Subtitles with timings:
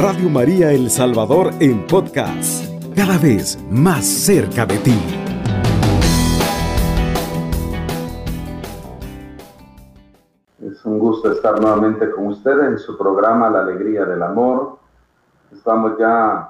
[0.00, 4.96] Radio María El Salvador en podcast, cada vez más cerca de ti.
[10.62, 14.78] Es un gusto estar nuevamente con ustedes en su programa La Alegría del Amor.
[15.50, 16.48] Estamos ya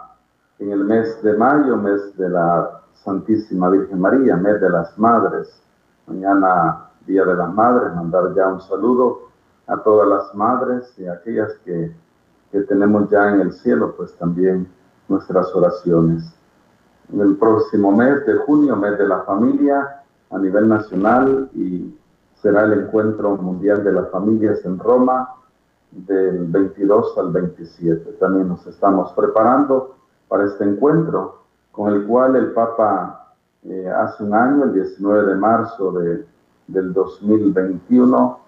[0.59, 5.63] en el mes de mayo, mes de la Santísima Virgen María, mes de las Madres.
[6.07, 9.31] Mañana, Día de las Madres, mandar ya un saludo
[9.67, 11.95] a todas las madres y a aquellas que,
[12.51, 14.69] que tenemos ya en el cielo, pues también
[15.09, 16.25] nuestras oraciones.
[17.13, 21.95] En el próximo mes de junio, mes de la familia a nivel nacional y
[22.35, 25.35] será el encuentro mundial de las familias en Roma
[25.91, 28.13] del 22 al 27.
[28.21, 29.97] También nos estamos preparando
[30.29, 35.35] para este encuentro, con el cual el Papa eh, hace un año, el 19 de
[35.37, 36.27] marzo de,
[36.67, 38.39] del 2021,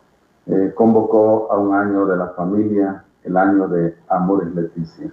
[0.47, 5.13] eh, convocó a un año de la familia, el año de Amores Leticia.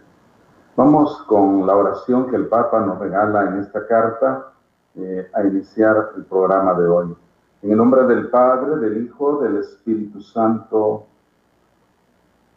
[0.75, 4.53] Vamos con la oración que el Papa nos regala en esta carta
[4.95, 7.15] eh, a iniciar el programa de hoy.
[7.61, 11.07] En el nombre del Padre, del Hijo, del Espíritu Santo,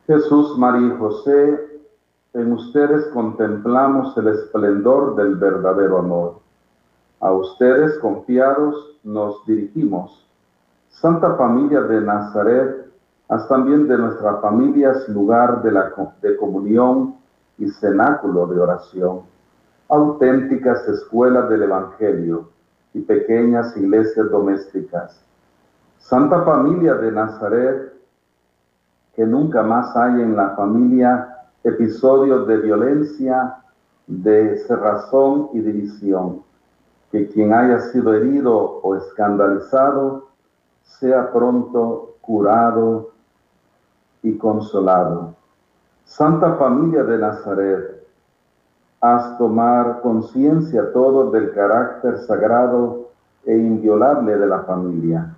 [0.07, 1.81] Jesús, María José,
[2.33, 6.41] en ustedes contemplamos el esplendor del verdadero amor.
[7.21, 10.29] A ustedes, confiados, nos dirigimos.
[10.89, 12.80] Santa Familia de Nazaret,
[13.31, 17.15] haz también de nuestras familias lugar de, la, de comunión
[17.59, 19.21] y cenáculo de oración,
[19.89, 22.51] auténticas escuelas del Evangelio
[22.93, 25.25] y pequeñas iglesias domésticas.
[25.99, 27.93] Santa Familia de Nazaret,
[29.15, 33.59] que nunca más hay en la familia episodios de violencia,
[34.09, 36.43] de cerrazón y división.
[37.13, 40.31] Que quien haya sido herido o escandalizado
[40.83, 43.11] sea pronto curado
[44.23, 45.35] y consolado.
[46.05, 48.07] Santa Familia de Nazaret,
[49.01, 53.11] haz tomar conciencia todos del carácter sagrado
[53.45, 55.35] e inviolable de la familia,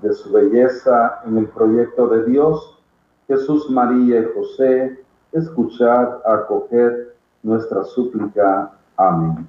[0.00, 2.82] de su belleza en el proyecto de Dios,
[3.28, 8.72] Jesús, María y José, escuchad, acoger nuestra súplica.
[8.96, 9.46] Amén.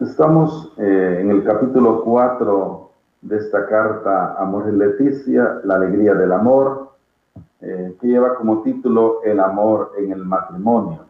[0.00, 2.87] Estamos eh, en el capítulo 4
[3.22, 6.90] de esta carta Amor y Leticia, la alegría del amor,
[7.60, 11.00] eh, que lleva como título El amor en el matrimonio,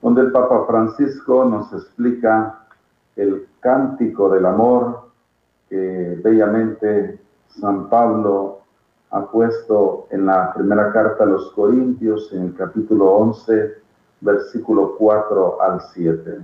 [0.00, 2.60] donde el Papa Francisco nos explica
[3.16, 5.08] el cántico del amor
[5.68, 8.60] que bellamente San Pablo
[9.10, 13.74] ha puesto en la primera carta a los Corintios, en el capítulo 11,
[14.20, 16.38] versículo 4 al 7.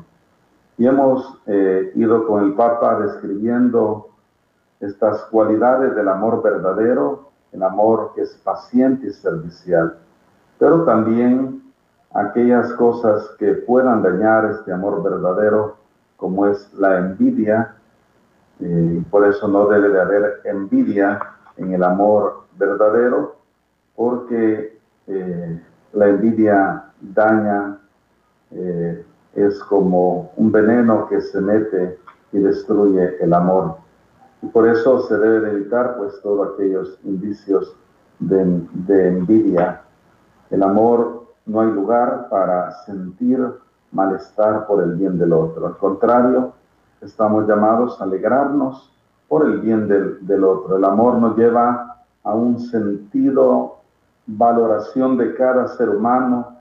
[0.78, 4.08] Y hemos eh, ido con el Papa describiendo
[4.80, 9.98] estas cualidades del amor verdadero, el amor que es paciente y servicial,
[10.58, 11.62] pero también
[12.12, 15.76] aquellas cosas que puedan dañar este amor verdadero,
[16.16, 17.74] como es la envidia,
[18.60, 21.18] eh, y por eso no debe de haber envidia
[21.56, 23.36] en el amor verdadero,
[23.96, 25.60] porque eh,
[25.92, 27.78] la envidia daña,
[28.50, 31.98] eh, es como un veneno que se mete
[32.32, 33.76] y destruye el amor.
[34.44, 37.74] Y por eso se debe evitar pues todos aquellos indicios
[38.18, 38.42] de,
[39.08, 39.80] envidia.
[40.50, 43.40] El amor no hay lugar para sentir
[43.90, 45.66] malestar por el bien del otro.
[45.66, 46.52] Al contrario,
[47.00, 48.92] estamos llamados a alegrarnos
[49.28, 50.76] por el bien del, del otro.
[50.76, 53.76] El amor nos lleva a un sentido,
[54.26, 56.58] valoración de cada ser humano,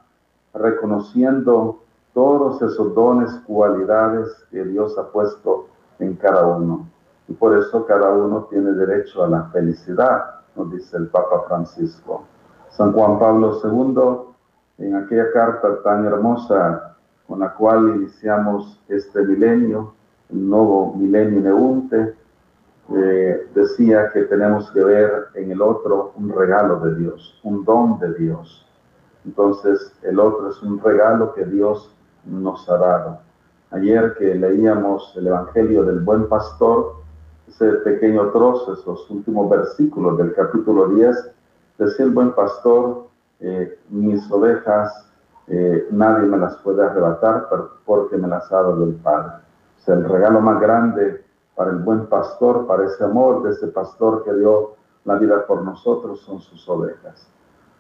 [0.54, 1.80] reconociendo
[2.14, 5.68] todos esos dones, cualidades que Dios ha puesto
[6.00, 6.93] en cada uno.
[7.34, 12.26] Y por eso cada uno tiene derecho a la felicidad, nos dice el Papa Francisco.
[12.70, 16.96] San Juan Pablo II, en aquella carta tan hermosa
[17.28, 19.96] con la cual iniciamos este milenio,
[20.30, 22.14] el nuevo milenio neunte,
[22.96, 27.98] eh, decía que tenemos que ver en el otro un regalo de Dios, un don
[27.98, 28.64] de Dios.
[29.26, 33.20] Entonces, el otro es un regalo que Dios nos ha dado.
[33.72, 37.03] Ayer que leíamos el Evangelio del Buen Pastor,
[37.48, 41.32] ese pequeño trozo, esos últimos versículos del capítulo 10,
[41.78, 43.08] decía el Buen Pastor,
[43.40, 45.10] eh, mis ovejas
[45.48, 47.48] eh, nadie me las puede arrebatar
[47.86, 49.34] porque me las ha dado el Padre.
[49.80, 51.24] O sea, el regalo más grande
[51.56, 54.76] para el buen pastor, para ese amor de ese pastor que dio
[55.06, 57.28] la vida por nosotros, son sus ovejas.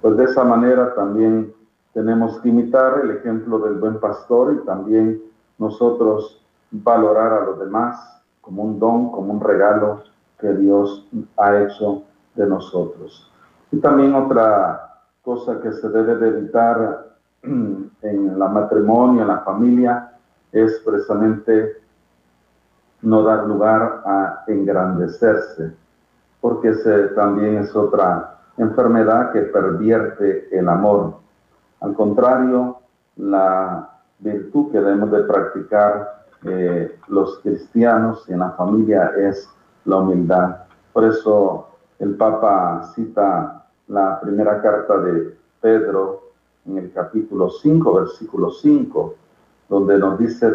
[0.01, 1.53] Pues de esa manera también
[1.93, 5.23] tenemos que imitar el ejemplo del buen pastor y también
[5.57, 10.03] nosotros valorar a los demás como un don, como un regalo
[10.39, 11.07] que Dios
[11.37, 12.03] ha hecho
[12.35, 13.31] de nosotros.
[13.71, 20.11] Y también otra cosa que se debe de evitar en la matrimonio, en la familia,
[20.51, 21.81] es precisamente
[23.01, 25.73] no dar lugar a engrandecerse,
[26.41, 31.15] porque ese también es otra enfermedad que pervierte el amor.
[31.79, 32.79] Al contrario,
[33.15, 36.22] la virtud que debemos de practicar
[37.07, 39.49] los cristianos en la familia es
[39.85, 40.57] la humildad.
[40.91, 41.67] Por eso
[41.99, 46.31] el Papa cita la primera carta de Pedro
[46.65, 49.15] en el capítulo 5, versículo 5,
[49.69, 50.51] donde nos dice,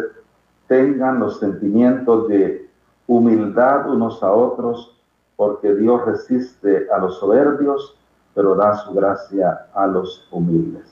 [0.67, 2.69] tengan los sentimientos de
[3.07, 4.95] humildad unos a otros,
[5.35, 7.97] porque Dios resiste a los soberbios,
[8.35, 10.83] pero da su gracia a los humildes.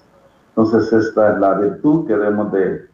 [0.50, 2.88] Entonces esta es la virtud que debemos de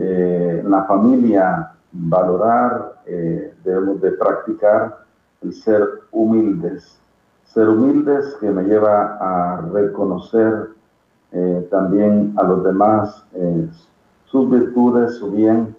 [0.00, 4.98] eh, la familia valorar, eh, debemos de practicar
[5.42, 7.00] el ser humildes.
[7.42, 10.68] Ser humildes que me lleva a reconocer
[11.32, 13.24] eh, también a los demás
[14.26, 15.74] sus virtudes, su bien,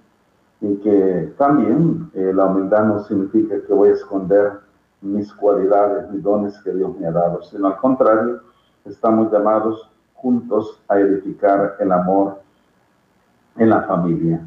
[0.60, 4.54] y que también la humildad no significa que voy a esconder
[5.02, 8.42] mis cualidades, mis dones que Dios me ha dado, sino al contrario,
[8.86, 12.40] estamos llamados juntos a edificar el amor
[13.60, 14.42] en la familia.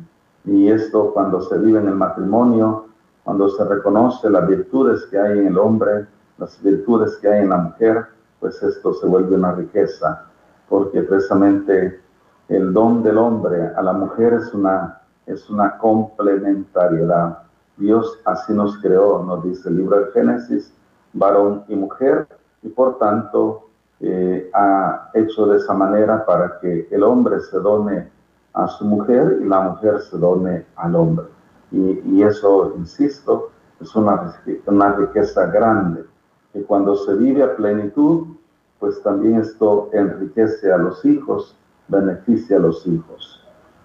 [0.45, 2.87] Y esto cuando se vive en el matrimonio,
[3.23, 6.07] cuando se reconoce las virtudes que hay en el hombre,
[6.39, 8.07] las virtudes que hay en la mujer,
[8.41, 10.25] pues esto se vuelve una riqueza,
[10.69, 12.01] porque precisamente
[12.49, 17.39] el don del hombre a la mujer es una, es una complementariedad.
[17.77, 20.75] Dios así nos creó, nos dice el libro de Génesis,
[21.13, 22.27] varón y mujer,
[22.63, 23.69] y por tanto
[24.01, 28.11] eh, ha hecho de esa manera para que el hombre se done
[28.55, 31.27] a su mujer y la mujer se done al hombre.
[31.71, 33.51] Y, eso, insisto,
[33.81, 34.35] es una,
[34.67, 36.05] una riqueza grande,
[36.53, 38.27] que cuando se vive a plenitud,
[38.79, 41.57] pues también esto enriquece a los hijos,
[41.89, 43.43] beneficia a los hijos.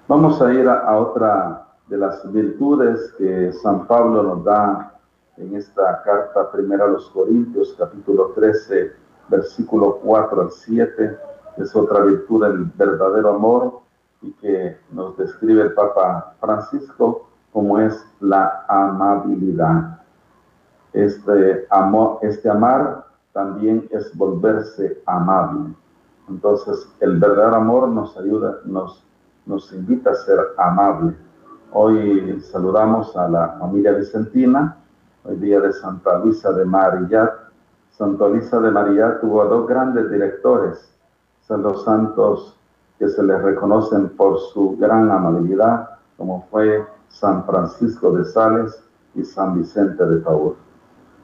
[0.08, 5.00] Vamos a ir a, otra de las virtudes que San Pablo nos da
[5.38, 8.92] en esta carta primera a los Corintios, capítulo 13,
[9.30, 11.18] versículo 4 al 7.
[11.58, 13.87] Es otra virtud del verdadero amor
[14.22, 20.00] y que nos describe el Papa Francisco como es la amabilidad.
[20.94, 25.74] Este, amor, este amar también es volverse amable.
[26.30, 29.04] Entonces, el verdadero amor nos ayuda, nos,
[29.46, 31.16] nos invita a ser amable.
[31.72, 34.78] Hoy saludamos a la familia vicentina,
[35.24, 37.31] hoy día de Santa Luisa de Marillat.
[37.92, 40.92] Santa Luisa de Marillat tuvo dos grandes directores,
[41.48, 42.56] son los santos
[43.00, 48.84] que se les reconocen por su gran amabilidad, como fue San Francisco de Sales
[49.16, 50.56] y San Vicente de Paúl.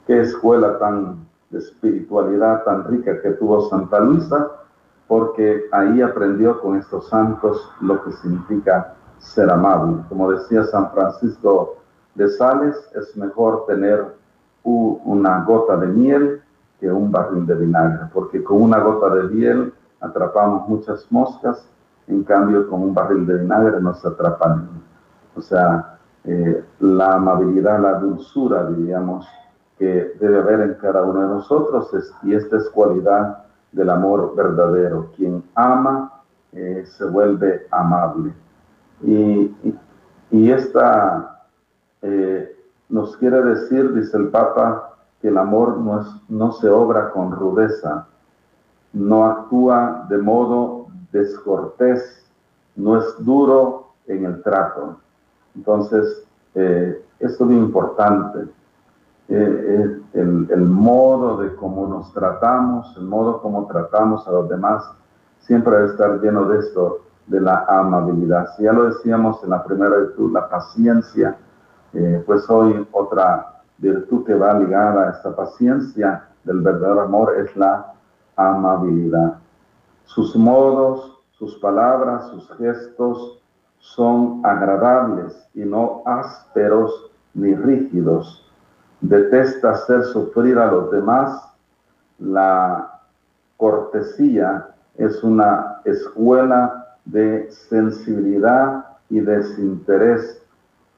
[0.06, 4.52] Qué escuela tan de espiritualidad tan rica que tuvo Santa Luisa,
[5.08, 10.04] porque ahí aprendió con estos santos lo que significa ser amable.
[10.10, 11.78] Como decía San Francisco
[12.16, 14.16] de Sales, es mejor tener
[14.64, 16.42] una gota de miel
[16.80, 21.66] que un barril de vinagre, porque con una gota de miel atrapamos muchas moscas,
[22.08, 24.68] en cambio con un barril de vinagre nos atrapan.
[25.36, 29.28] O sea, eh, la amabilidad, la dulzura, diríamos,
[29.80, 31.90] que debe haber en cada uno de nosotros,
[32.24, 35.12] y esta es cualidad del amor verdadero.
[35.16, 38.34] Quien ama eh, se vuelve amable.
[39.02, 39.56] Y,
[40.32, 41.42] y, esta
[42.02, 42.56] eh,
[42.90, 47.32] nos quiere decir, dice el Papa, que el amor no, es, no se obra con
[47.32, 48.08] rudeza,
[48.94, 52.24] no actúa de modo descortés,
[52.76, 54.98] no es duro en el trato.
[55.56, 56.24] Entonces,
[56.56, 58.48] eh, esto es muy importante.
[59.30, 64.84] Eh, eh, el, modo de cómo nos tratamos, el modo como tratamos a los demás,
[65.40, 68.50] siempre debe estar lleno de esto, de la amabilidad.
[68.56, 71.38] Si ya lo decíamos en la primera virtud, la paciencia,
[72.26, 77.93] pues hoy otra virtud que va ligada a esta paciencia del verdadero amor es la
[78.36, 79.40] amabilidad.
[80.06, 83.40] Sus modos, sus palabras, sus gestos
[83.80, 88.50] son agradables y no ásperos ni rígidos.
[89.02, 91.54] Detesta hacer sufrir a los demás.
[92.20, 93.02] La
[93.58, 100.42] cortesía es una escuela de sensibilidad y desinterés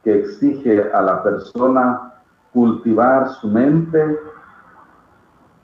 [0.04, 2.14] que exige a la persona
[2.54, 4.20] cultivar su mente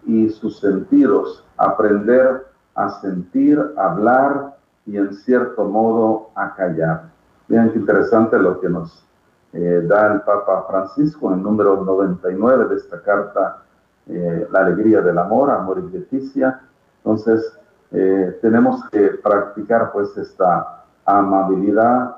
[0.06, 4.56] y sus sentidos, aprender a sentir, hablar
[4.86, 7.10] y en cierto modo a callar.
[7.48, 9.06] Vean qué interesante lo que nos
[9.54, 13.64] eh, da el Papa Francisco en número 99 de esta carta,
[14.08, 16.62] eh, La alegría del amor, amor y leticia.
[16.98, 17.58] Entonces,
[17.92, 22.18] eh, tenemos que practicar pues esta amabilidad,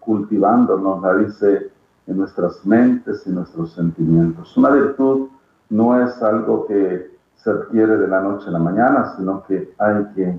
[0.00, 1.70] cultivándonos, la dice,
[2.08, 4.56] en nuestras mentes y nuestros sentimientos.
[4.56, 5.28] Una virtud
[5.70, 10.04] no es algo que se adquiere de la noche a la mañana, sino que hay
[10.14, 10.38] que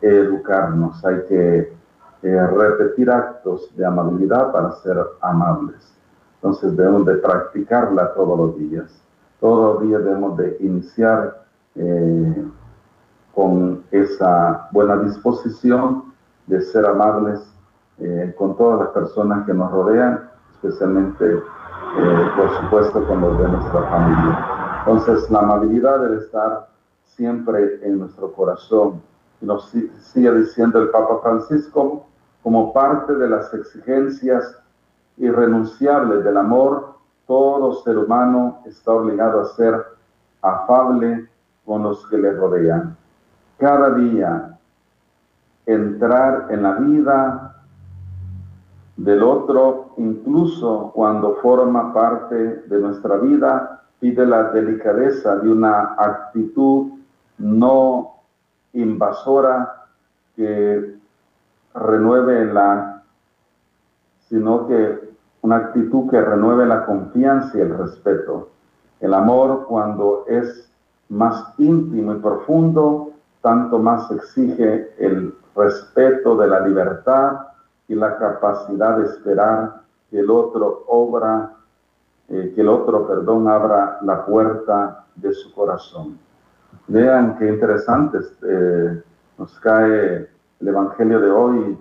[0.00, 1.72] educarnos, hay que
[2.22, 5.94] eh, repetir actos de amabilidad para ser amables.
[6.36, 8.90] Entonces debemos de practicarla todos los días.
[9.40, 11.44] Todos los días debemos de iniciar
[11.76, 12.44] eh,
[13.34, 16.12] con esa buena disposición
[16.46, 17.40] de ser amables
[17.98, 21.42] eh, con todas las personas que nos rodean, especialmente,
[22.36, 24.49] por supuesto, con los de nuestra familia.
[24.80, 26.68] Entonces, la amabilidad debe estar
[27.04, 29.02] siempre en nuestro corazón.
[29.40, 29.70] Y nos
[30.00, 32.06] sigue diciendo el Papa Francisco,
[32.42, 34.58] como parte de las exigencias
[35.18, 36.94] irrenunciables del amor,
[37.26, 39.84] todo ser humano está obligado a ser
[40.40, 41.28] afable
[41.64, 42.96] con los que le rodean.
[43.58, 44.58] Cada día
[45.66, 47.62] entrar en la vida
[48.96, 56.88] del otro, incluso cuando forma parte de nuestra vida, pide la delicadeza de una actitud
[57.38, 58.16] no
[58.72, 59.86] invasora
[60.36, 60.96] que
[61.74, 63.02] renueve la,
[64.28, 65.10] sino que
[65.42, 68.50] una actitud que renueve la confianza y el respeto.
[69.00, 70.70] El amor cuando es
[71.08, 77.46] más íntimo y profundo, tanto más exige el respeto de la libertad
[77.88, 79.80] y la capacidad de esperar
[80.10, 81.56] que el otro obra,
[82.30, 86.18] eh, que el otro, perdón, abra la puerta de su corazón.
[86.86, 89.02] Vean qué interesante eh,
[89.36, 90.28] nos cae
[90.60, 91.78] el Evangelio de hoy,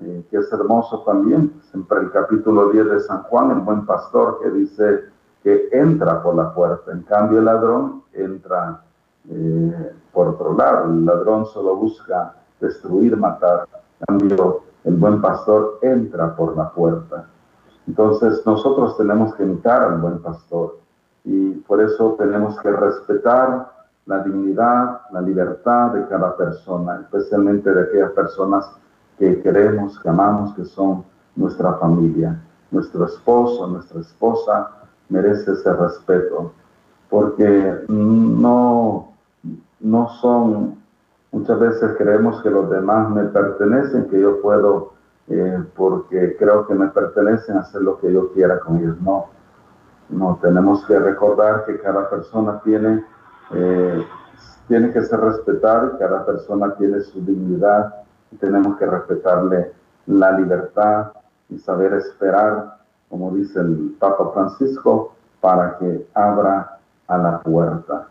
[0.00, 4.38] eh, que es hermoso también, siempre el capítulo 10 de San Juan, el buen pastor
[4.42, 5.04] que dice
[5.42, 8.82] que entra por la puerta, en cambio el ladrón entra
[9.30, 13.68] eh, por otro lado, el ladrón solo busca destruir, matar,
[14.00, 17.26] en cambio el buen pastor entra por la puerta.
[17.88, 20.78] Entonces nosotros tenemos que imitar al buen pastor
[21.24, 23.72] y por eso tenemos que respetar
[24.04, 28.70] la dignidad, la libertad de cada persona, especialmente de aquellas personas
[29.18, 31.04] que queremos, que amamos, que son
[31.34, 32.38] nuestra familia.
[32.70, 34.70] Nuestro esposo, nuestra esposa
[35.08, 36.52] merece ese respeto,
[37.08, 39.08] porque no,
[39.80, 40.76] no son,
[41.32, 44.92] muchas veces creemos que los demás me pertenecen, que yo puedo,
[45.30, 49.00] eh, porque creo que me pertenecen, hacer lo que yo quiera con ellos.
[49.00, 49.26] No,
[50.08, 53.04] no, tenemos que recordar que cada persona tiene
[53.50, 54.06] eh,
[54.68, 57.94] tiene que ser respetado, cada persona tiene su dignidad
[58.30, 59.72] y tenemos que respetarle
[60.06, 61.12] la libertad
[61.48, 62.76] y saber esperar,
[63.08, 68.08] como dice el Papa Francisco, para que abra a la puerta.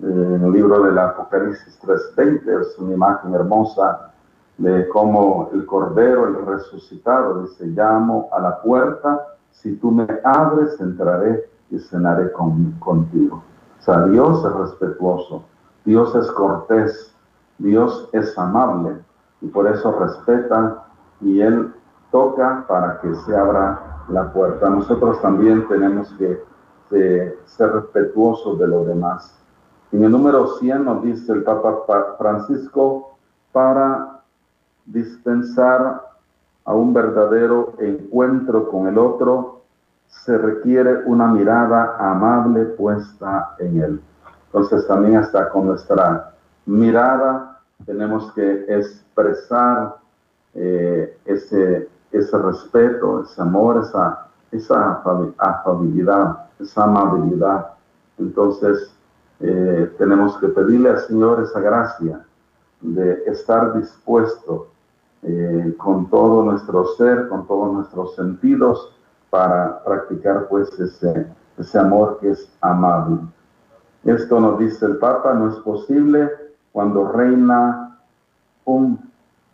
[0.00, 4.10] En el libro del Apocalipsis 3.20 es una imagen hermosa
[4.58, 10.80] de cómo el Cordero, el resucitado, dice, llamo a la puerta, si tú me abres,
[10.80, 13.42] entraré y cenaré contigo.
[13.80, 15.42] O sea, Dios es respetuoso,
[15.84, 17.14] Dios es cortés,
[17.58, 18.98] Dios es amable
[19.40, 20.84] y por eso respeta
[21.20, 21.72] y Él
[22.10, 24.68] toca para que se abra la puerta.
[24.68, 26.42] Nosotros también tenemos que
[27.46, 29.36] ser respetuosos de los demás.
[29.90, 31.84] En el número 100 nos dice el Papa
[32.18, 33.16] Francisco,
[33.52, 34.13] para
[34.86, 36.02] dispensar
[36.64, 39.62] a un verdadero encuentro con el otro,
[40.06, 44.00] se requiere una mirada amable puesta en él.
[44.46, 46.32] Entonces también hasta con nuestra
[46.66, 49.96] mirada tenemos que expresar
[50.54, 55.02] eh, ese, ese respeto, ese amor, esa, esa
[55.38, 57.72] afabilidad, esa amabilidad.
[58.18, 58.94] Entonces
[59.40, 62.24] eh, tenemos que pedirle al Señor esa gracia
[62.80, 64.68] de estar dispuesto
[65.24, 68.94] eh, con todo nuestro ser, con todos nuestros sentidos,
[69.30, 71.26] para practicar pues ese,
[71.58, 73.20] ese amor que es amable.
[74.04, 76.30] Esto nos dice el Papa, no es posible
[76.72, 77.98] cuando reina
[78.64, 78.98] un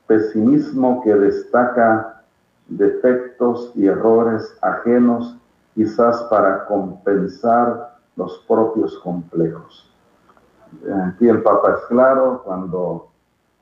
[0.07, 2.23] pesimismo que destaca
[2.67, 5.37] defectos y errores ajenos,
[5.75, 9.89] quizás para compensar los propios complejos.
[11.07, 13.10] Aquí el Papa es claro, cuando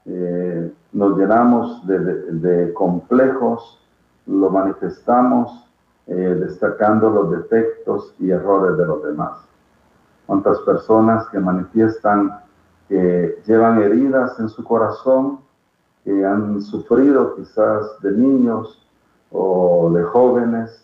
[0.06, 3.80] eh, nos llenamos de, de complejos,
[4.26, 5.68] lo manifestamos
[6.06, 9.40] eh, destacando los defectos y errores de los demás.
[10.26, 12.40] Cuántas personas que manifiestan
[12.88, 15.40] que llevan heridas en su corazón,
[16.04, 18.88] que han sufrido quizás de niños
[19.30, 20.82] o de jóvenes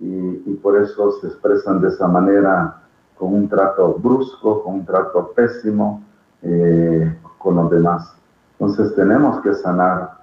[0.00, 2.82] y, por eso se expresan de esa manera
[3.16, 6.02] con un trato brusco, con un trato pésimo,
[6.42, 8.16] eh, con los demás.
[8.58, 10.18] Entonces tenemos que sanar.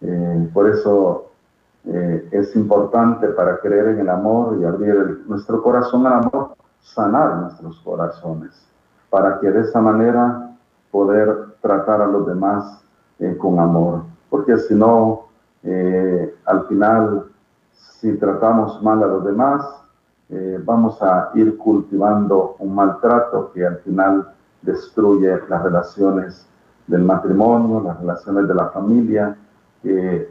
[0.00, 1.30] Eh, por eso
[1.84, 7.36] eh, es importante para creer en el amor y abrir nuestro corazón al amor, sanar
[7.36, 8.52] nuestros corazones,
[9.10, 10.50] para que de esa manera
[10.90, 12.82] poder tratar a los demás
[13.38, 14.02] con amor.
[14.28, 15.26] Porque si no,
[16.44, 17.24] al final,
[17.72, 19.64] si tratamos mal a los demás,
[20.28, 24.28] eh, vamos a ir cultivando un maltrato que al final
[24.60, 26.46] destruye las relaciones
[26.86, 29.36] del matrimonio, las relaciones de la familia,
[29.82, 30.28] que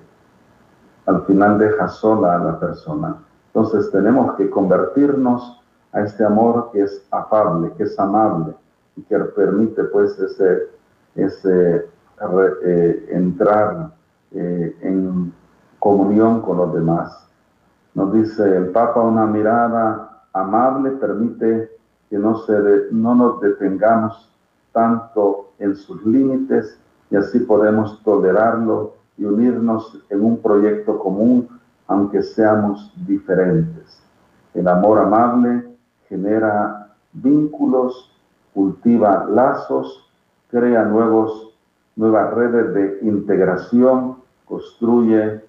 [1.06, 3.18] al final deja sola a la persona.
[3.48, 8.54] Entonces tenemos que convertirnos a este amor que es afable, que es amable
[8.96, 10.70] y que permite pues ese,
[11.16, 13.92] eh, entrar
[14.32, 15.34] eh, en
[15.80, 17.28] comunión con los demás.
[17.94, 21.72] Nos dice el Papa, una mirada amable permite
[22.10, 22.54] que no, se
[22.92, 24.35] no nos detengamos
[24.75, 26.77] tanto en sus límites
[27.10, 31.48] y así podemos tolerarlo y unirnos en un proyecto común
[31.88, 34.03] aunque seamos diferentes.
[34.53, 35.65] El amor amable
[36.10, 38.12] genera vínculos,
[38.53, 40.12] cultiva lazos,
[40.50, 41.53] crea nuevos,
[41.96, 45.41] nuevas redes de integración, construye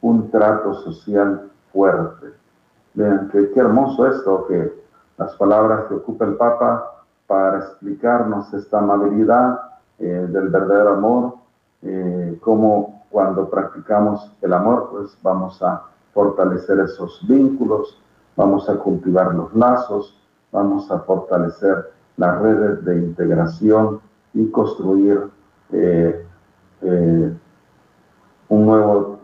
[0.00, 2.28] un trato social fuerte.
[2.94, 4.72] Vean, qué, hermoso esto, que
[5.18, 7.01] las palabras que ocupa el Papa
[7.32, 9.58] para explicarnos esta amabilidad
[9.98, 11.36] eh, del verdadero amor,
[11.80, 17.98] eh, como cuando practicamos el amor, pues vamos a fortalecer esos vínculos,
[18.36, 20.20] vamos a cultivar los lazos,
[20.52, 24.00] vamos a fortalecer las redes de integración
[24.34, 25.22] y construir
[25.72, 26.26] eh,
[26.82, 29.20] un nuevo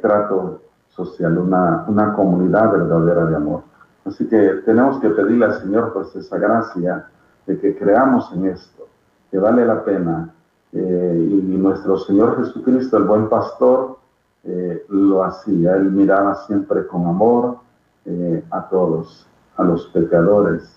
[0.00, 3.62] trato social, una, una comunidad verdadera de amor.
[4.04, 7.08] Así que tenemos que pedirle al Señor pues esa gracia
[7.46, 8.86] de que creamos en esto,
[9.30, 10.34] que vale la pena.
[10.72, 13.98] Eh, y nuestro Señor Jesucristo, el buen pastor,
[14.44, 15.76] eh, lo hacía.
[15.76, 17.56] Él miraba siempre con amor
[18.04, 19.26] eh, a todos,
[19.56, 20.76] a los pecadores,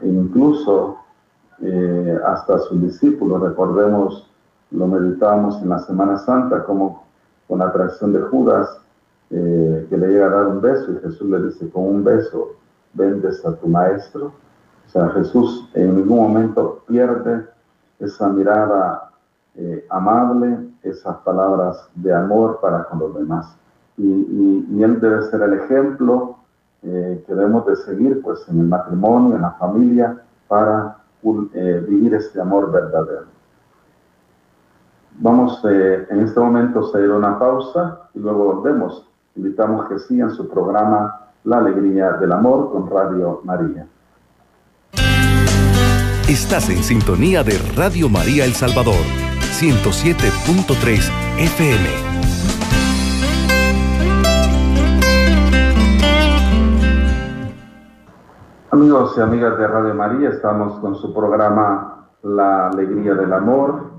[0.00, 0.98] e incluso
[2.26, 3.40] hasta a sus discípulos.
[3.40, 4.30] Recordemos,
[4.70, 7.06] lo meditábamos en la Semana Santa, como
[7.48, 8.78] con la atracción de Judas,
[9.30, 12.56] que le llega a dar un beso y Jesús le dice, con un beso
[12.92, 14.32] vendes a tu maestro.
[14.86, 17.46] O sea, Jesús en ningún momento pierde
[17.98, 19.10] esa mirada
[19.54, 23.56] eh, amable, esas palabras de amor para con los demás.
[23.96, 26.36] Y, él debe ser el ejemplo
[26.82, 32.40] eh, que debemos de seguir pues, en el matrimonio, en la familia, para vivir este
[32.40, 33.36] amor verdadero.
[35.18, 39.08] Vamos eh, en este momento a hacer una pausa y luego volvemos.
[39.34, 43.86] Invitamos que sigan su programa La Alegría del Amor con Radio María.
[46.28, 49.04] Estás en sintonía de Radio María El Salvador,
[49.60, 51.88] 107.3 FM.
[58.72, 63.96] Amigos y amigas de Radio María, estamos con su programa La Alegría del Amor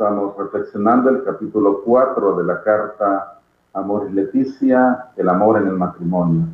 [0.00, 3.38] Estamos reflexionando el capítulo 4 de la carta
[3.74, 6.46] Amor y Leticia, el amor en el matrimonio.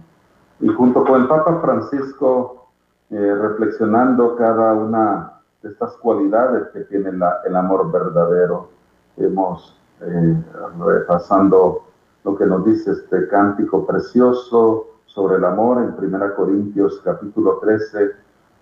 [0.59, 2.66] Y junto con el Papa Francisco,
[3.11, 8.71] eh, reflexionando cada una de estas cualidades que tiene el amor verdadero,
[9.17, 10.43] hemos eh,
[10.79, 11.85] repasando
[12.25, 18.11] lo que nos dice este cántico precioso sobre el amor en 1 Corintios capítulo 13.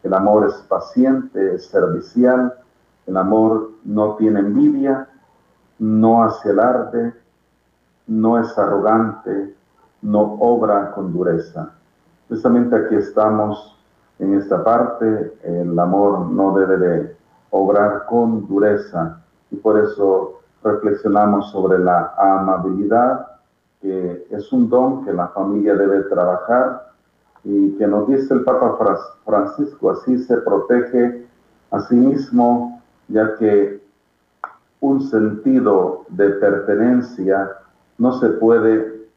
[0.02, 2.52] El amor es paciente, es servicial,
[3.06, 5.08] el amor no tiene envidia,
[5.78, 7.14] no hace alarde,
[8.06, 9.54] no es arrogante,
[10.02, 11.72] no obra con dureza.
[12.28, 13.73] Precisamente aquí estamos
[14.18, 17.16] en esta parte, el amor no debe de
[17.50, 23.26] obrar con dureza y por eso reflexionamos sobre la amabilidad,
[23.80, 26.92] que es un don que la familia debe trabajar
[27.44, 28.78] y que nos dice el Papa
[29.24, 31.26] Francisco, así se protege
[31.70, 33.82] a sí mismo ya que
[34.80, 37.50] un sentido de pertenencia
[37.98, 39.08] no se puede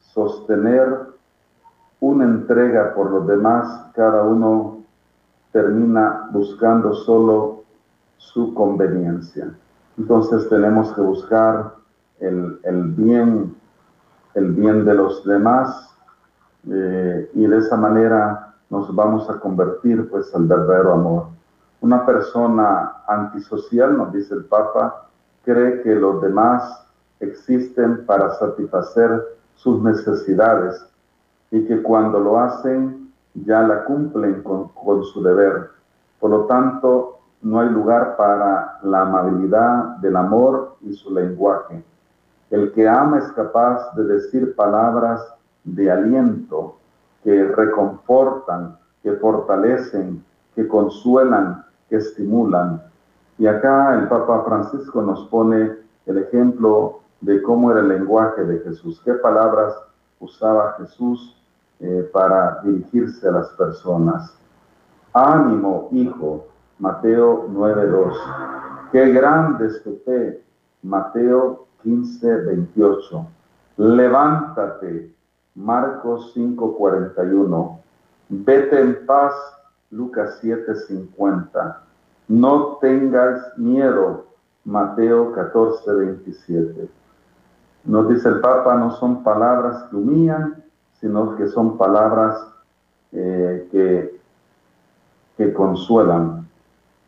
[0.00, 1.13] sostener
[2.00, 4.84] una entrega por los demás, cada uno
[5.52, 7.62] termina buscando solo
[8.16, 9.54] su conveniencia.
[9.96, 11.74] Entonces tenemos que buscar
[12.18, 12.58] el,
[12.96, 13.54] bien,
[14.34, 15.96] el bien de los demás
[16.68, 21.26] eh, y de esa manera nos vamos a convertir pues al verdadero amor.
[21.80, 25.06] Una persona antisocial, nos dice el Papa,
[25.44, 26.84] cree que los demás
[27.20, 29.22] existen para satisfacer
[29.54, 30.84] sus necesidades
[31.54, 34.72] y que cuando lo hacen ya la cumplen con,
[35.04, 35.70] su deber.
[36.18, 41.80] Por lo tanto, no hay lugar para la amabilidad del amor y su lenguaje.
[42.50, 46.76] El que ama es capaz de decir palabras de aliento
[47.22, 50.24] que reconfortan, que fortalecen,
[50.56, 52.82] que consuelan, que estimulan.
[53.38, 58.58] Y acá el Papa Francisco nos pone el ejemplo de cómo era el lenguaje de
[58.58, 59.72] Jesús, qué palabras
[60.18, 61.40] usaba Jesús
[61.84, 64.34] eh, para dirigirse a las personas.
[65.12, 66.46] Ánimo, hijo,
[66.78, 68.90] Mateo 9.2.
[68.90, 70.42] Qué grande es tu fe,
[70.82, 73.26] Mateo 15.28.
[73.76, 75.14] Levántate,
[75.54, 77.78] Marcos 5.41.
[78.30, 79.34] Vete en paz,
[79.90, 81.76] Lucas 7.50.
[82.28, 84.24] No tengas miedo,
[84.64, 86.88] Mateo 14.27.
[87.84, 90.63] Nos dice el Papa, no son palabras que humillan,
[91.04, 92.46] sino que son palabras
[93.12, 94.18] eh, que,
[95.36, 96.48] que consuelan.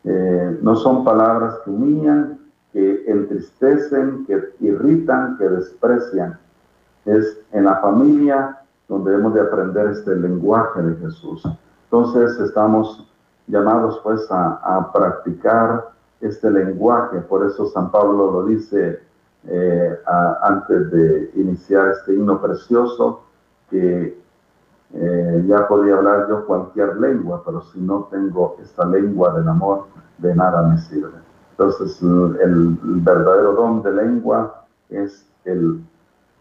[0.03, 2.37] Eh, no son palabras que humillan,
[2.71, 6.37] que entristecen, que irritan, que desprecian.
[7.05, 11.41] Es en la familia donde debemos de aprender este lenguaje de Jesús.
[11.85, 13.11] Entonces estamos
[13.47, 15.89] llamados pues a, a practicar
[16.21, 18.99] este lenguaje, por eso San Pablo lo dice
[19.47, 19.99] eh,
[20.43, 23.23] antes de iniciar este himno precioso,
[23.69, 24.17] que
[24.93, 29.85] eh, ya podía hablar yo cualquier lengua, pero si no tengo esta lengua del amor,
[30.17, 31.17] de nada me sirve.
[31.51, 35.81] Entonces, el, verdadero don de lengua es el,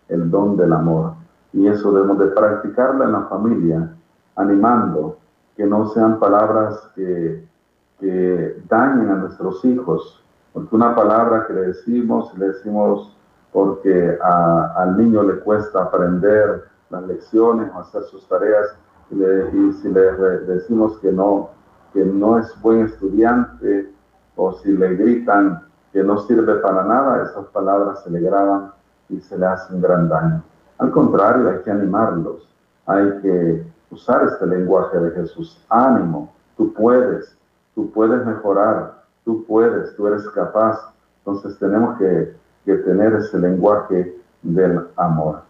[0.09, 1.15] el don del amor.
[1.53, 3.91] Y eso debemos de practicarlo en la familia,
[4.37, 5.19] animando,
[5.57, 7.47] que no sean palabras que,
[7.99, 13.17] que dañen a nuestros hijos, porque una palabra que le decimos, le decimos
[13.53, 18.77] porque al niño le cuesta aprender las lecciones o hacer sus tareas,
[19.11, 20.01] y, si le
[20.47, 21.51] decimos que no,
[21.93, 23.93] que no es buen estudiante,
[24.37, 28.73] o si le gritan que no sirve para nada, esas palabras se le graban
[29.09, 30.43] y se le hacen gran daño.
[30.79, 32.49] Al contrario, hay que animarlos,
[32.87, 35.65] hay que usar este lenguaje de Jesús.
[35.69, 37.37] Ánimo, tú puedes,
[37.75, 40.93] tú puedes mejorar, tú puedes, tú eres capaz.
[41.19, 45.43] Entonces tenemos que, tener ese lenguaje del amor.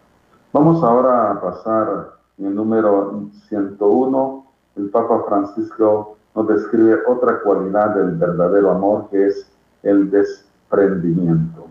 [0.59, 4.45] Vamos ahora a pasar en el número 101.
[4.75, 9.47] El Papa Francisco nos describe otra cualidad del verdadero amor que es
[9.83, 11.67] el desprendimiento.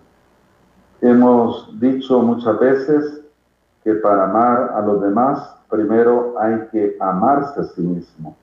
[1.00, 3.22] Hemos dicho muchas veces
[3.82, 8.36] que para amar a los demás primero hay que amarse a sí mismo.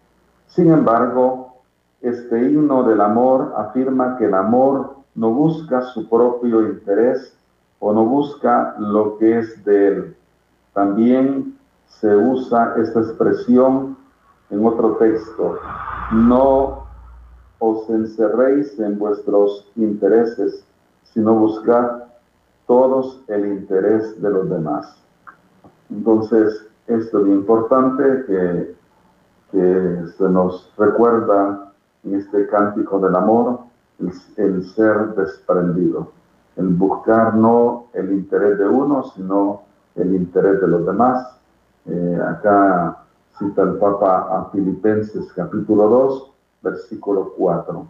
[0.48, 1.62] Sin embargo,
[2.02, 7.34] este himno del amor afirma que el amor no busca su propio interés
[7.80, 10.18] o no busca lo que es de él.
[10.74, 11.58] También
[11.88, 13.98] se usa esta expresión
[14.50, 15.60] en otro texto.
[16.12, 16.84] No
[17.60, 20.66] os encerréis en vuestros intereses,
[21.04, 22.04] sino buscad
[22.68, 24.98] todos el interés de los demás.
[25.90, 28.76] Entonces, esto es importante que,
[29.52, 31.72] que se nos recuerda
[32.04, 33.60] en este cántico del amor,
[34.38, 36.12] el, ser desprendido,
[36.56, 39.62] el buscar no el interés de uno, sino
[39.96, 41.38] el interés de los demás.
[41.86, 42.98] Eh, acá
[43.38, 47.88] cita el Papa a Filipenses capítulo 2, versículo 4.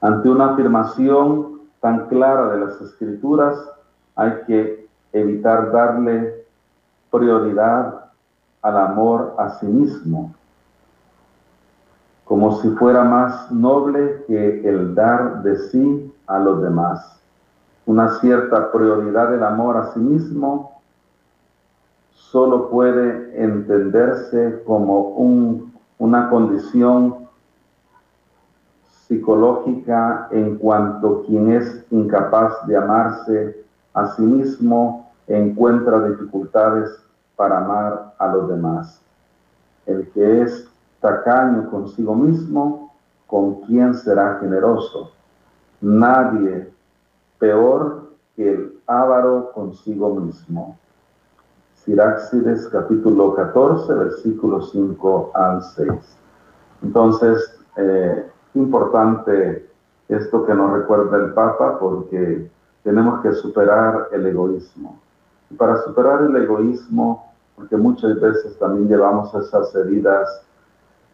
[0.00, 3.58] Ante una afirmación tan clara de las escrituras,
[4.16, 6.46] hay que evitar darle
[7.10, 8.10] prioridad
[8.62, 10.34] al amor a sí mismo,
[12.24, 17.20] como si fuera más noble que el dar de sí a los demás.
[17.90, 20.80] Una cierta prioridad del amor a sí mismo
[22.12, 27.26] solo puede entenderse como un, una condición
[28.84, 36.96] psicológica en cuanto quien es incapaz de amarse a sí mismo encuentra dificultades
[37.34, 39.02] para amar a los demás.
[39.86, 40.68] El que es
[41.00, 42.94] tacaño consigo mismo,
[43.26, 45.10] ¿con quién será generoso?
[45.80, 46.70] Nadie
[47.40, 50.78] peor que el avaro consigo mismo.
[51.74, 55.90] Siráxides capítulo 14, versículos 5 al 6.
[56.82, 59.68] Entonces, eh, importante
[60.08, 62.48] esto que nos recuerda el Papa porque
[62.84, 64.98] tenemos que superar el egoísmo.
[65.50, 70.42] Y para superar el egoísmo, porque muchas veces también llevamos esas heridas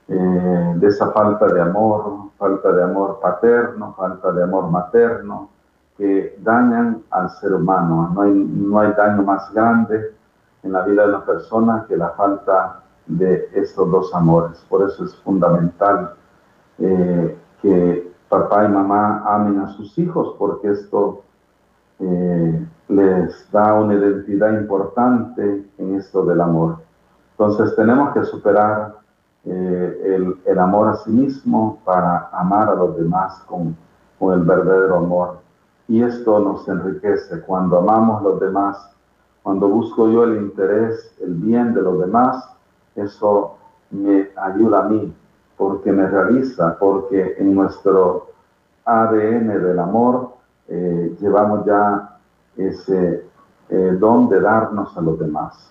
[0.09, 5.51] eh, de esa falta de amor, falta de amor paterno, falta de amor materno,
[5.97, 8.11] que dañan al ser humano.
[8.15, 10.15] No hay, no hay daño más grande
[10.63, 14.65] en la vida de una persona que la falta de estos dos amores.
[14.69, 16.15] Por eso es fundamental
[16.79, 21.23] eh, que papá y mamá amen a sus hijos, porque esto
[22.01, 26.79] eh, les da una identidad importante en esto del amor.
[27.33, 28.97] Entonces tenemos que superar
[29.45, 33.77] eh, el, amor a sí mismo para amar a los demás con,
[34.19, 35.46] con el verdadero amor.
[35.89, 38.91] Y esto nos enriquece cuando amamos a los demás,
[39.43, 42.49] cuando busco yo el interés, el bien de los demás,
[42.97, 43.57] eso
[43.91, 45.15] me ayuda a mí,
[45.57, 48.31] porque me realiza, porque en nuestro
[48.85, 50.33] ADN del amor
[50.69, 52.19] eh, llevamos ya
[52.57, 53.25] ese
[53.69, 55.71] eh, don de darnos a los demás.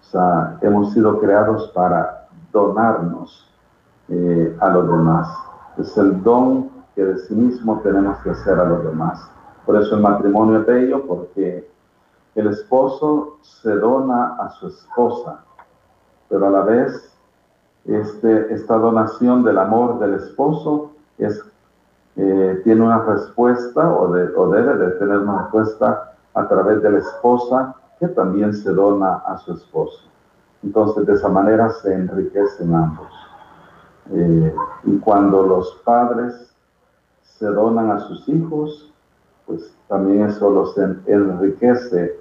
[0.00, 3.50] O sea, hemos sido creados para donarnos
[4.08, 5.28] eh, a los demás.
[5.78, 9.30] Es el don que de sí mismo tenemos que hacer a los demás.
[9.64, 11.68] Por eso el matrimonio es bello, porque
[12.34, 15.44] el esposo se dona a su esposa,
[16.28, 17.10] pero a la vez
[17.84, 21.42] este, esta donación del amor del esposo es,
[22.16, 27.74] eh, tiene una respuesta o, debe de tener una respuesta a través de la esposa
[27.98, 30.04] que también se dona a su esposo.
[30.62, 33.08] Entonces de esa manera se enriquecen ambos.
[34.12, 36.54] Eh, y cuando los padres
[37.22, 38.89] se donan a sus hijos,
[39.50, 42.20] pues también eso los enriquece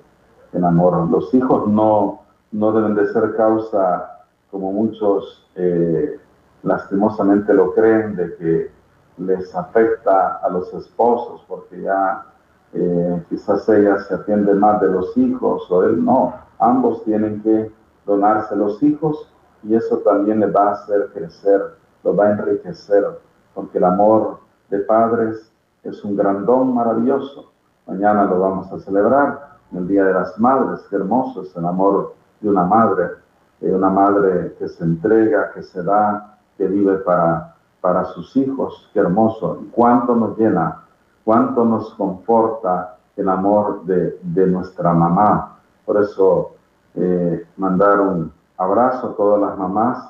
[0.51, 1.07] en amor.
[1.11, 6.19] Los hijos no, no deben de ser causa, como muchos eh,
[6.63, 8.71] lastimosamente lo creen, de que
[9.19, 12.25] les afecta a los esposos, porque ya
[12.73, 16.33] eh, quizás ella se atiende más de los hijos o él no.
[16.57, 17.71] Ambos tienen que
[18.07, 21.61] donarse los hijos y eso también le va a hacer crecer,
[22.03, 23.05] lo va a enriquecer,
[23.53, 24.39] porque el amor
[24.71, 25.49] de padres
[25.83, 27.51] es un gran don maravilloso.
[27.87, 31.65] Mañana lo vamos a celebrar, en el Día de las Madres, qué hermoso es el
[31.65, 33.11] amor de una madre,
[33.59, 38.89] de una madre que se entrega, que se da, que vive para, para sus hijos,
[38.93, 40.83] qué hermoso, cuánto nos llena,
[41.23, 45.57] cuánto nos conforta el amor de, de nuestra mamá.
[45.85, 46.51] Por eso
[46.95, 50.09] eh, mandar un abrazo a todas las mamás,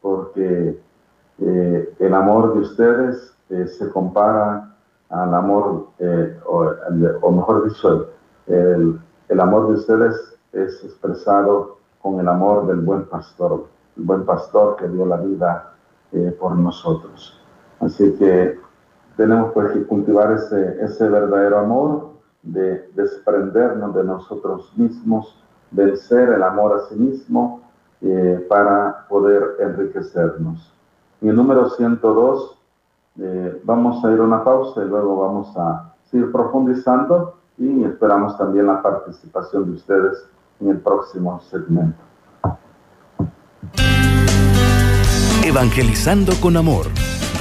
[0.00, 0.80] porque
[1.38, 4.69] eh, el amor de ustedes eh, se compara
[5.10, 5.88] al amor,
[6.46, 8.08] o, mejor dicho,
[8.46, 14.24] el, el, amor de ustedes es expresado con el amor del buen pastor, el buen
[14.24, 15.74] pastor que dio la vida
[16.38, 17.40] por nosotros.
[17.80, 18.58] Así que
[19.16, 22.10] tenemos pues que cultivar ese, ese verdadero amor
[22.42, 25.36] de desprendernos de nosotros mismos
[25.70, 27.62] vencer el amor a sí mismo
[28.00, 30.72] eh, para poder enriquecernos.
[31.20, 32.58] En el número 102
[33.22, 38.38] eh, vamos a ir a una pausa y luego vamos a seguir profundizando y esperamos
[38.38, 40.26] también la participación de ustedes
[40.60, 41.98] en el próximo segmento.
[45.44, 46.86] Evangelizando con Amor,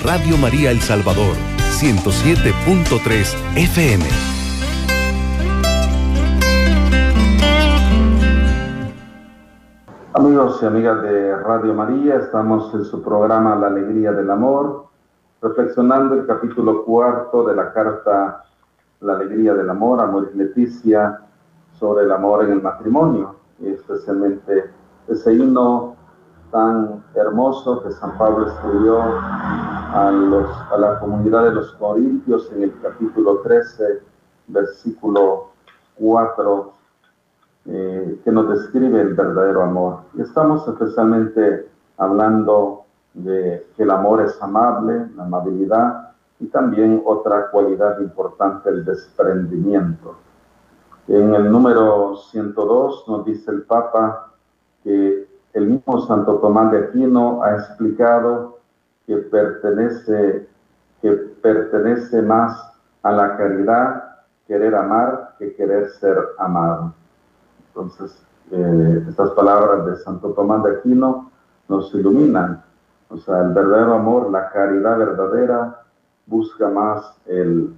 [0.03, 1.35] Radio María El Salvador,
[1.79, 4.03] 107.3 FM.
[10.13, 14.88] Amigos y amigas de Radio María, estamos en su programa La Alegría del Amor,
[15.41, 18.43] reflexionando el capítulo cuarto de la carta
[19.01, 21.21] La Alegría del Amor, Amor y Leticia,
[21.79, 24.69] sobre el amor en el matrimonio, y especialmente
[25.07, 25.95] ese himno
[26.51, 32.63] tan hermoso que San Pablo escribió a, los, a la comunidad de los Corintios en
[32.63, 34.01] el capítulo 13,
[34.47, 35.49] versículo
[35.99, 36.73] 4
[37.65, 39.99] eh, que nos describe el verdadero amor.
[40.15, 42.78] Y estamos especialmente hablando
[43.13, 50.15] de que el amor es amable, la amabilidad y también otra cualidad importante, el desprendimiento.
[51.07, 54.31] En el número 102 nos dice el Papa
[54.83, 58.59] que el mismo Santo Tomás de Aquino ha explicado
[59.07, 60.47] que pertenece,
[61.01, 64.03] que pertenece más a la caridad
[64.47, 66.93] querer amar que querer ser amado.
[67.67, 71.31] Entonces, eh, estas palabras de Santo Tomás de Aquino
[71.67, 72.63] nos iluminan.
[73.09, 75.81] O sea, el verdadero amor, la caridad verdadera,
[76.25, 77.75] busca más el,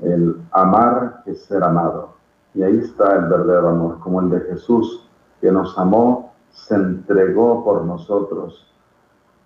[0.00, 2.14] el amar que ser amado.
[2.54, 5.08] Y ahí está el verdadero amor, como el de Jesús,
[5.40, 8.72] que nos amó, se entregó por nosotros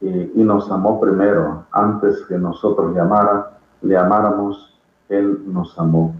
[0.00, 6.14] y, nos amó primero, antes que nosotros le, amara, le amáramos, Él nos amó.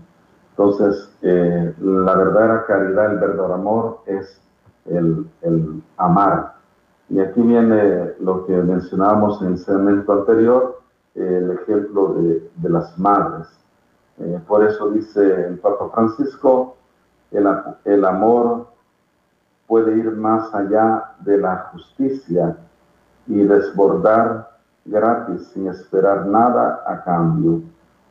[0.51, 4.41] Entonces, eh, la verdadera caridad, el verdadero amor es
[4.87, 5.27] el,
[5.99, 6.56] amar.
[7.09, 10.81] Y aquí viene lo que mencionábamos en el segmento anterior,
[11.15, 13.47] el ejemplo de, las madres.
[14.19, 16.77] Eh, por eso dice el Papa Francisco,
[17.31, 17.47] el,
[17.85, 18.69] el amor
[19.67, 22.57] puede ir más allá de la justicia
[23.27, 27.63] y desbordar gratis, sin esperar nada a cambio,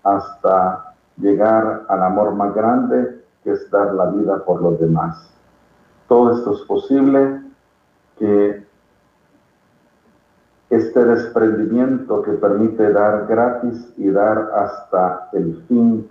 [0.03, 5.31] hasta llegar al amor más grande que es dar la vida por los demás.
[6.08, 7.41] Todo esto es posible
[8.17, 8.64] que
[10.75, 16.09] este desprendimiento que permite dar gratis y dar hasta el fin.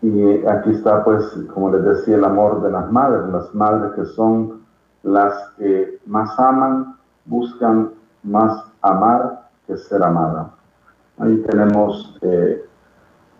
[0.00, 4.04] Y aquí está, pues, como les decía, el amor de las madres, las madres que
[4.06, 4.62] son
[5.04, 7.90] las que más aman, buscan
[8.22, 10.50] más amar que ser amada.
[11.18, 12.64] Ahí tenemos eh,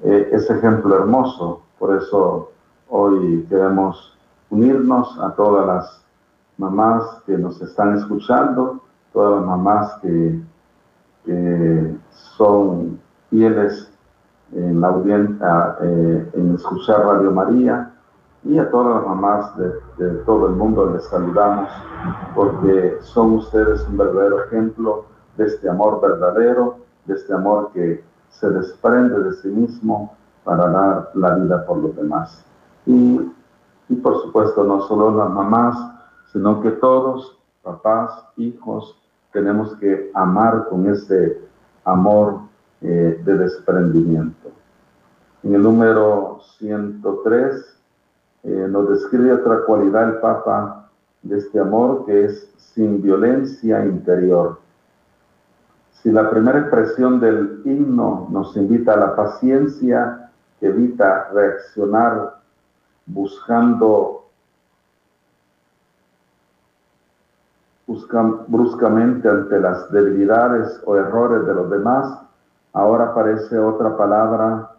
[0.05, 2.53] eh, ese ejemplo hermoso, por eso
[2.89, 4.17] hoy queremos
[4.51, 6.02] unirnos a todas las
[6.63, 8.81] mamás que nos están escuchando,
[9.13, 10.41] todas las mamás que,
[12.37, 12.99] son
[13.31, 13.89] fieles
[14.53, 17.93] en la audiencia, eh, en escuchar Radio María,
[18.45, 21.69] y a todas las mamás de, de, todo el mundo les saludamos,
[22.35, 25.05] porque son ustedes un verdadero ejemplo
[25.37, 31.11] de este amor verdadero, de este amor que se desprende de sí mismo para dar
[31.15, 32.45] la vida por los demás.
[32.87, 33.21] Y,
[33.89, 35.77] y por supuesto, no solo las mamás,
[36.33, 38.99] sino que todos, papás, hijos,
[39.33, 41.39] tenemos que amar con ese
[41.85, 42.41] amor
[42.81, 44.51] eh, de desprendimiento.
[45.43, 47.79] En el número 103
[48.45, 50.91] eh, nos describe otra cualidad el Papa
[51.23, 54.59] de este amor que es sin violencia interior.
[55.93, 62.41] Si la primera expresión del himno nos invita a la paciencia evita reaccionar
[63.07, 64.22] buscando
[68.49, 72.21] bruscamente ante las debilidades o errores de los demás,
[72.73, 74.71] ahora aparece otra palabra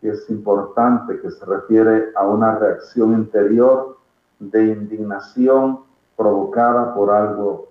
[0.00, 3.98] que es importante, que se refiere a una reacción interior
[4.38, 5.80] de indignación
[6.16, 7.68] provocada por algo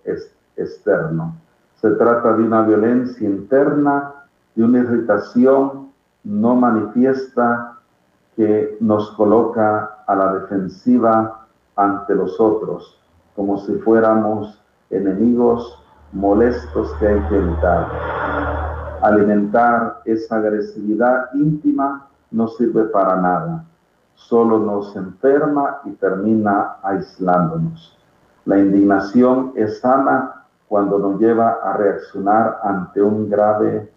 [0.55, 1.35] externo.
[1.75, 4.13] Se trata de una violencia interna,
[4.55, 5.91] de una irritación
[6.23, 7.77] no manifiesta
[8.35, 11.45] que nos coloca a la defensiva
[11.75, 12.99] ante los otros,
[13.35, 17.87] como si fuéramos enemigos molestos que hay que evitar.
[19.01, 23.63] Alimentar esa agresividad íntima no sirve para nada,
[24.15, 27.97] solo nos enferma y termina aislándonos.
[28.45, 33.91] La indignación es sana cuando nos lleva a reaccionar ante un grave,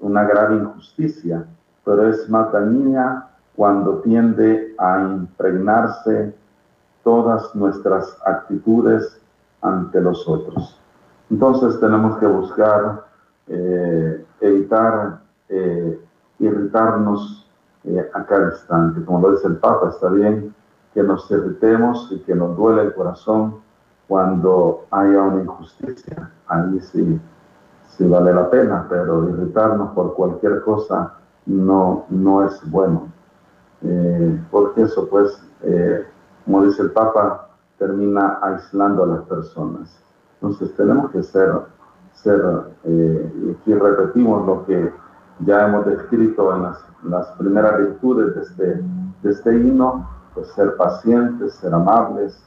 [0.00, 1.44] una grave injusticia,
[1.84, 6.34] pero es más dañina cuando tiende a impregnarse
[7.02, 9.17] todas nuestras actitudes
[9.62, 10.80] ante los otros.
[11.30, 13.04] Entonces tenemos que buscar
[13.48, 15.98] eh, evitar eh,
[16.38, 17.48] irritarnos
[17.84, 19.04] eh, a cada instante.
[19.04, 20.54] Como lo dice el Papa, está bien
[20.92, 23.56] que nos irritemos y que nos duele el corazón
[24.06, 26.30] cuando haya una injusticia.
[26.46, 27.20] Ahí sí,
[27.88, 31.14] sí vale la pena, pero irritarnos por cualquier cosa
[31.46, 33.08] no, no es bueno.
[34.50, 35.42] porque eso, pues,
[36.44, 37.47] como dice el Papa,
[37.78, 39.98] termina aislando a las personas.
[40.34, 41.52] Entonces tenemos que ser,
[42.12, 42.40] ser
[42.84, 44.92] eh, aquí repetimos lo que
[45.40, 48.84] ya hemos descrito en las, las primeras virtudes de este,
[49.22, 52.42] de este himno, pues ser pacientes, ser amables,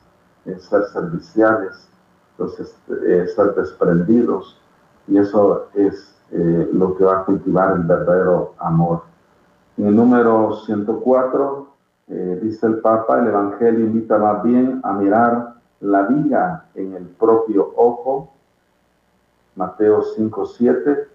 [0.46, 1.88] eh, ser serviciales,
[2.32, 4.60] entonces eh, ser desprendidos,
[5.08, 9.04] y eso es eh, lo que va a cultivar el verdadero amor.
[9.78, 11.68] En el número 104
[12.08, 17.06] eh, dice el Papa, el Evangelio invita más bien a mirar la viga en el
[17.06, 18.34] propio ojo,
[19.56, 21.08] Mateo 5, 7,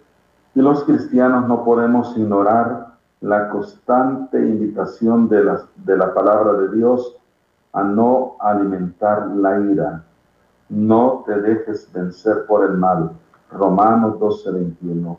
[0.55, 6.75] y los cristianos no podemos ignorar la constante invitación de la, de la palabra de
[6.77, 7.16] Dios
[7.72, 10.05] a no alimentar la ira.
[10.68, 13.11] No te dejes vencer por el mal.
[13.53, 15.18] Romanos 12, 21.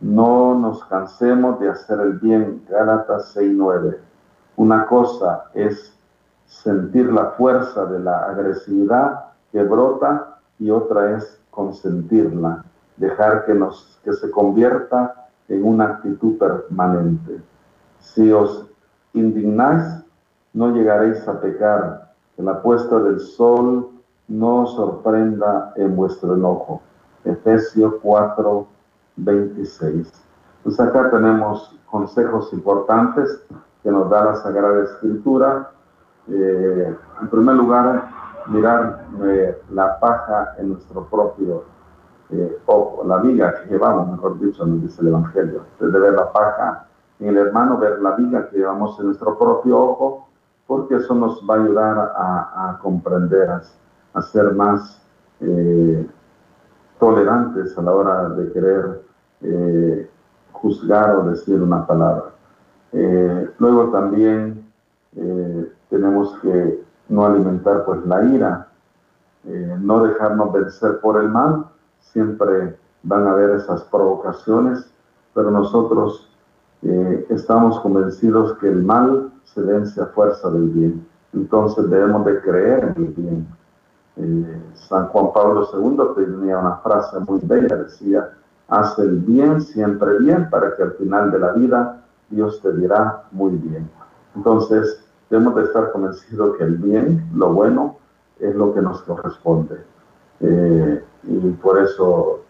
[0.00, 2.64] No nos cansemos de hacer el bien.
[2.68, 4.11] Gálatas 6, 9
[4.56, 5.92] una cosa es
[6.46, 12.64] sentir la fuerza de la agresividad que brota y otra es consentirla,
[12.96, 17.40] dejar que, nos, se convierta en una actitud permanente.
[18.00, 18.66] Si os
[19.14, 19.82] indignáis,
[20.52, 23.90] no llegaréis a pecar, que la puesta del sol
[24.28, 26.80] no sorprenda en vuestro enojo.
[27.24, 28.66] Efesios 4,
[29.16, 30.12] 26.
[30.62, 33.44] Pues acá tenemos consejos importantes
[33.82, 35.70] que nos da la Sagrada Escritura.
[36.28, 38.08] Eh, en primer lugar,
[38.46, 41.64] mirar eh, la paja en nuestro propio
[42.30, 45.62] eh, ojo, la viga que llevamos, mejor dicho, nos dice el Evangelio.
[45.78, 46.86] Desde ver la paja
[47.18, 50.28] en el hermano, ver la viga que llevamos en nuestro propio ojo,
[50.66, 53.50] porque eso nos va a ayudar a, comprender,
[54.14, 55.02] a, ser más
[56.98, 59.02] tolerantes a la hora de querer
[60.52, 62.31] juzgar o decir una palabra.
[62.92, 64.62] Eh, luego también
[65.90, 68.68] tenemos que no alimentar pues la ira,
[69.80, 71.66] no dejarnos vencer por el mal,
[72.00, 74.90] siempre van a haber esas provocaciones,
[75.34, 76.30] pero nosotros
[77.28, 81.06] estamos convencidos que el mal se vence a fuerza del bien.
[81.32, 83.46] Entonces debemos de creer en el bien.
[84.16, 88.30] Eh, San Juan Pablo II tenía una frase muy bella, decía,
[88.68, 92.02] haz el bien siempre bien para que al final de la vida
[92.32, 93.88] Dios te dirá muy bien.
[94.34, 97.96] Entonces debemos de estar convencidos que el bien, lo bueno,
[98.40, 99.76] es lo que nos corresponde.
[100.40, 102.40] Eh, y por eso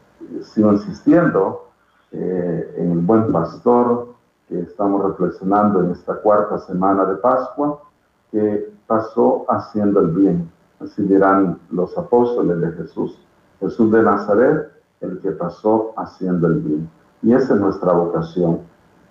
[0.42, 1.68] sigo insistiendo
[2.12, 4.14] eh, en el buen pastor
[4.48, 7.82] que estamos reflexionando en esta cuarta semana de Pascua,
[8.30, 10.50] que pasó haciendo el bien.
[10.80, 13.18] Así dirán los apóstoles de Jesús.
[13.60, 14.68] Jesús de Nazaret,
[15.00, 16.90] el que pasó haciendo el bien.
[17.22, 18.60] Y esa es nuestra vocación.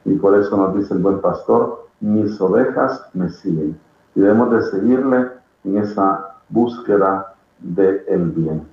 [0.06, 3.80] Y por eso nos dice el buen pastor, mis ovejas me siguen.
[4.16, 5.28] Y debemos de seguirle
[5.64, 8.68] en esa búsqueda del el bien.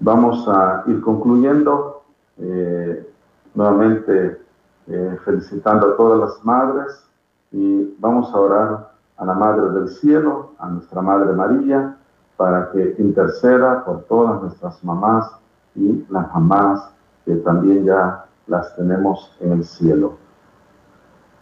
[0.00, 2.02] Vamos a ir concluyendo.
[2.38, 3.08] Eh,
[3.54, 4.40] nuevamente
[4.86, 7.04] eh, felicitando a todas las madres
[7.50, 11.96] y vamos a orar a la Madre del Cielo, a nuestra Madre María,
[12.36, 15.30] para que interceda por todas nuestras mamás
[15.74, 16.90] y las mamás
[17.24, 20.16] que también ya las tenemos en el cielo.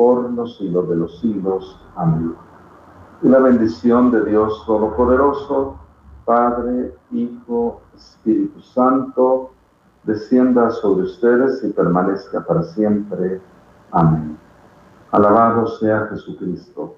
[0.00, 1.78] por los siglos de los siglos.
[1.94, 2.34] Amén.
[3.22, 5.78] Y la bendición de Dios Todopoderoso,
[6.24, 9.52] Padre, Hijo, Espíritu Santo,
[10.04, 13.42] descienda sobre ustedes y permanezca para siempre.
[13.92, 14.38] Amén.
[15.10, 16.96] Alabado sea Jesucristo.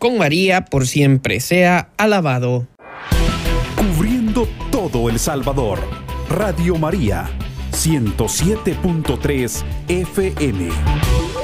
[0.00, 2.66] Con María por siempre sea alabado.
[3.76, 5.78] Cubriendo todo El Salvador.
[6.28, 7.26] Radio María,
[7.70, 11.39] 107.3 FM.